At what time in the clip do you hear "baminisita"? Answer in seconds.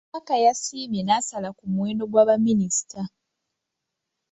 2.29-3.01